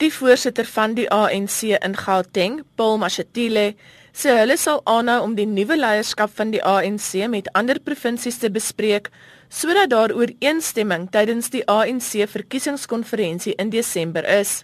Die 0.00 0.08
voorsitter 0.08 0.64
van 0.64 0.94
die 0.96 1.10
ANC 1.12 1.74
in 1.76 1.92
Gauteng, 1.92 2.62
Paul 2.80 2.96
Mashatile, 3.02 3.74
sê 4.16 4.32
hulle 4.38 4.56
sal 4.56 4.80
aanhou 4.88 5.26
om 5.26 5.34
die 5.36 5.44
nuwe 5.44 5.76
leierskap 5.76 6.32
van 6.38 6.54
die 6.54 6.62
ANC 6.64 7.26
met 7.28 7.50
ander 7.52 7.76
provinsies 7.84 8.40
te 8.40 8.48
bespreek 8.48 9.10
sodat 9.52 9.90
daar 9.92 10.14
ooreenstemming 10.16 11.10
tydens 11.12 11.52
die 11.52 11.60
ANC 11.68 12.24
verkiesingskonferensie 12.32 13.52
in 13.60 13.74
Desember 13.76 14.24
is. 14.24 14.62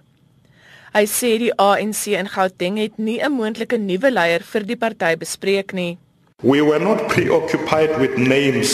Hy 0.96 1.04
sê 1.04 1.34
die 1.42 1.52
ANC 1.60 2.06
in 2.16 2.32
Gauteng 2.32 2.80
het 2.80 2.96
nie 2.96 3.20
'n 3.20 3.36
moontlike 3.36 3.76
nuwe 3.76 4.10
leier 4.10 4.40
vir 4.40 4.64
die 4.64 4.76
party 4.76 5.16
bespreek 5.20 5.74
nie. 5.74 5.98
We 6.42 6.62
were 6.62 6.80
not 6.80 7.08
preoccupied 7.08 7.98
with 8.00 8.16
names 8.16 8.72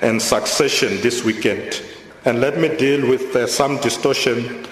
and 0.00 0.22
succession 0.22 1.00
this 1.00 1.24
weekend. 1.24 1.82
And 2.24 2.38
let 2.38 2.56
me 2.56 2.68
deal 2.68 3.02
with 3.10 3.34
uh, 3.34 3.46
some 3.48 3.80
distortion. 3.80 4.70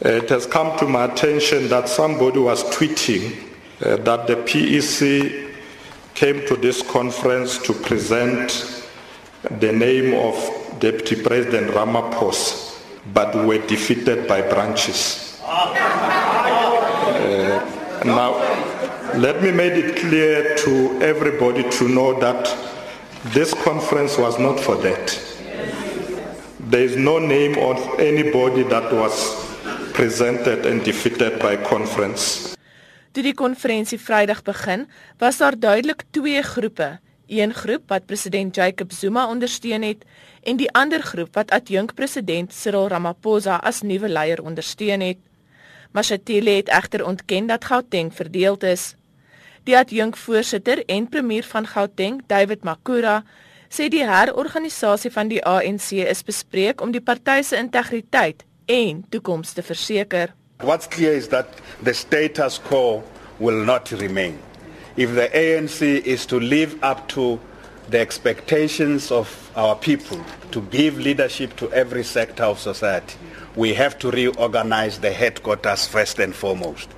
It 0.00 0.28
has 0.28 0.46
come 0.46 0.78
to 0.78 0.86
my 0.86 1.04
attention 1.04 1.68
that 1.68 1.88
somebody 1.88 2.38
was 2.38 2.62
tweeting 2.64 3.32
uh, 3.82 3.96
that 3.96 4.26
the 4.26 4.36
PEC 4.36 5.54
came 6.14 6.46
to 6.46 6.56
this 6.56 6.82
conference 6.82 7.56
to 7.58 7.72
present 7.72 8.86
the 9.58 9.72
name 9.72 10.12
of 10.14 10.34
Deputy 10.80 11.22
President 11.22 11.70
Ramaphosa, 11.70 12.78
but 13.14 13.34
were 13.46 13.58
defeated 13.66 14.28
by 14.28 14.42
branches. 14.42 15.40
Uh, 15.42 16.02
now, 18.04 18.34
let 19.18 19.42
me 19.42 19.50
make 19.50 19.72
it 19.72 19.96
clear 19.96 20.56
to 20.56 21.00
everybody 21.00 21.62
to 21.70 21.88
know 21.88 22.18
that 22.20 22.54
this 23.32 23.54
conference 23.64 24.18
was 24.18 24.38
not 24.38 24.60
for 24.60 24.76
that. 24.76 25.18
There 26.60 26.82
is 26.82 26.96
no 26.96 27.18
name 27.18 27.56
of 27.58 27.78
anybody 27.98 28.62
that 28.64 28.92
was 28.92 29.45
presented 29.96 30.66
and 30.66 30.84
defeated 30.84 31.38
by 31.40 31.56
conference. 31.64 32.52
Toe 33.16 33.22
die 33.24 33.34
konferensie 33.34 33.96
Vrydag 33.96 34.42
begin, 34.44 34.84
was 35.16 35.38
daar 35.40 35.56
duidelik 35.56 36.02
twee 36.12 36.42
groepe 36.44 36.98
een 37.26 37.54
groep 37.54 37.88
wat 37.88 38.04
president 38.06 38.54
Jacob 38.54 38.92
Zuma 38.92 39.24
ondersteun 39.28 39.82
het 39.82 40.04
en 40.42 40.60
die 40.60 40.68
ander 40.76 41.02
groep 41.02 41.32
wat 41.34 41.50
adjunk 41.50 41.94
president 41.96 42.52
Cyril 42.52 42.90
Ramaphosa 42.92 43.56
as 43.56 43.80
nuwe 43.82 44.08
leier 44.08 44.42
ondersteun 44.44 45.00
het. 45.00 45.18
Mashatile 45.96 46.58
het 46.60 46.68
egter 46.68 47.04
ontken 47.06 47.48
dat 47.48 47.64
Gauteng 47.64 48.12
verdeeld 48.14 48.62
is. 48.62 48.94
Die 49.64 49.78
adjunk 49.78 50.16
voorsitter 50.16 50.84
en 50.86 51.08
premier 51.08 51.44
van 51.44 51.66
Gauteng, 51.66 52.20
David 52.26 52.68
Makura, 52.68 53.22
sê 53.72 53.88
die 53.88 54.04
herorganisasie 54.04 55.10
van 55.10 55.32
die 55.32 55.40
ANC 55.42 56.04
is 56.04 56.22
bespreek 56.22 56.84
om 56.84 56.92
die 56.92 57.02
party 57.02 57.40
se 57.42 57.56
integriteit 57.56 58.44
en 58.66 59.04
toekoms 59.08 59.52
te 59.52 59.62
verseker. 59.62 60.34
What's 60.60 60.86
clear 60.86 61.12
is 61.12 61.28
that 61.28 61.46
the 61.82 61.94
status 61.94 62.58
quo 62.58 63.02
will 63.38 63.64
not 63.64 63.90
remain. 63.92 64.38
if 64.96 65.14
the 65.14 65.28
ANC 65.28 65.82
is 65.82 66.24
to 66.26 66.40
live 66.40 66.82
up 66.82 67.06
to 67.08 67.38
the 67.90 68.00
expectations 68.00 69.12
of 69.12 69.52
our 69.54 69.76
people 69.76 70.18
to 70.50 70.62
give 70.62 70.98
leadership 70.98 71.54
to 71.56 71.70
every 71.72 72.02
sector 72.02 72.44
of 72.44 72.58
society, 72.58 73.16
we 73.54 73.74
have 73.74 73.98
to 73.98 74.10
reorganize 74.10 74.98
the 75.00 75.12
headquarters 75.12 75.86
first 75.86 76.18
and 76.18 76.34
foremost. 76.34 76.88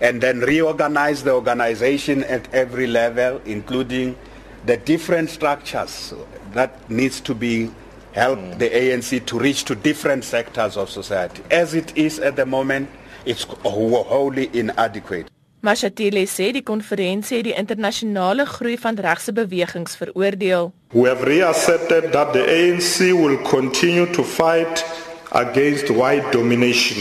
And 0.00 0.20
then 0.20 0.40
reorganize 0.40 1.22
the 1.24 1.32
organization 1.32 2.24
at 2.24 2.52
every 2.54 2.86
level, 2.86 3.40
including 3.44 4.16
the 4.64 4.76
different 4.76 5.30
structures 5.30 6.14
that 6.52 6.88
needs 6.88 7.20
to 7.22 7.34
be 7.34 7.70
help 8.14 8.38
mm. 8.38 8.58
the 8.58 8.70
ANC 8.70 9.26
to 9.26 9.38
reach 9.38 9.64
to 9.64 9.74
different 9.74 10.24
sectors 10.24 10.76
of 10.76 10.88
society. 10.88 11.42
As 11.50 11.74
it 11.74 11.96
is 11.96 12.18
at 12.18 12.36
the 12.36 12.46
moment, 12.46 12.88
it's 13.26 13.44
wholly 13.64 14.50
inadequate. 14.52 15.26
Mashatile 15.64 16.26
sê 16.28 16.50
die 16.52 16.60
konferensie 16.62 17.38
het 17.38 17.46
die 17.46 17.54
internasionale 17.56 18.44
groei 18.44 18.76
van 18.76 18.98
regse 19.00 19.32
bewegings 19.32 19.96
veroordeel. 19.96 20.72
We 20.92 21.08
have 21.08 21.24
reasserted 21.24 22.12
that 22.12 22.34
the 22.34 22.44
ANC 22.44 23.00
will 23.16 23.38
continue 23.48 24.04
to 24.12 24.22
fight 24.22 24.84
against 25.32 25.88
white 25.88 26.30
domination 26.32 27.00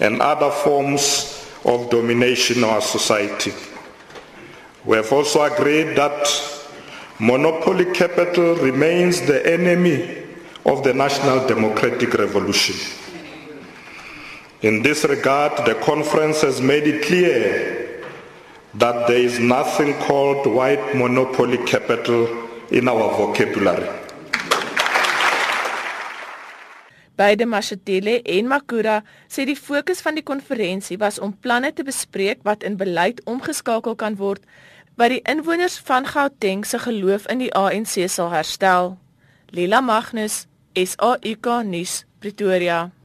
and 0.00 0.20
other 0.20 0.50
forms 0.50 1.32
of 1.64 1.88
domination 1.88 2.58
in 2.58 2.64
our 2.64 2.82
society. 2.82 3.54
We 4.84 4.96
have 4.96 5.10
also 5.10 5.42
agreed 5.42 5.96
that 5.96 6.28
monopoly 7.18 7.86
capital 7.92 8.56
remains 8.56 9.22
the 9.22 9.40
enemy 9.46 10.22
of 10.66 10.82
the 10.82 10.92
national 10.92 11.46
democratic 11.46 12.12
revolution. 12.14 12.76
In 14.62 14.82
this 14.82 15.04
regard, 15.04 15.64
the 15.64 15.74
conference 15.76 16.42
has 16.42 16.60
made 16.60 16.86
it 16.86 17.02
clear 17.04 18.02
that 18.74 19.06
there 19.06 19.18
is 19.18 19.38
nothing 19.38 19.94
called 20.04 20.46
white 20.46 20.94
monopoly 20.94 21.58
capital 21.64 22.28
in 22.70 22.88
our 22.88 23.08
vocabulary. 23.16 23.88
Beide 27.16 27.46
Mashatile 27.48 28.20
en 28.28 28.44
Makura 28.44 29.00
sê 29.24 29.46
die 29.48 29.56
fokus 29.56 30.02
van 30.04 30.18
die 30.18 30.24
konferensie 30.26 30.98
was 31.00 31.16
om 31.16 31.32
planne 31.32 31.70
te 31.72 31.80
bespreek 31.80 32.42
wat 32.44 32.60
in 32.60 32.76
beleid 32.76 33.22
omgeskakel 33.24 33.96
kan 33.96 34.18
word 34.20 34.44
wat 34.96 35.12
die 35.12 35.22
inwoners 35.28 35.78
van 35.84 36.06
Gauteng 36.08 36.64
se 36.64 36.78
geloof 36.78 37.28
in 37.28 37.38
die 37.38 37.52
ANC 37.54 38.08
sal 38.08 38.30
herstel. 38.32 38.96
Lila 39.52 39.80
Magnus, 39.80 40.46
SAIK 40.72 41.46
nuus, 41.64 42.04
Pretoria. 42.18 42.95